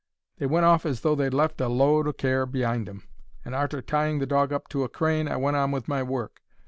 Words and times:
They 0.39 0.47
went 0.47 0.65
off 0.65 0.83
as 0.83 1.01
though 1.01 1.13
they'd 1.13 1.31
left 1.31 1.61
a 1.61 1.67
load 1.67 2.07
o' 2.07 2.11
care 2.11 2.47
be'ind 2.47 2.89
'em, 2.89 3.03
and 3.45 3.53
arter 3.53 3.83
tying 3.83 4.17
the 4.17 4.25
dog 4.25 4.51
up 4.51 4.67
to 4.69 4.81
a 4.83 4.89
crane 4.89 5.27
I 5.27 5.37
went 5.37 5.57
on 5.57 5.69
with 5.69 5.87
my 5.87 6.01
work. 6.01 6.41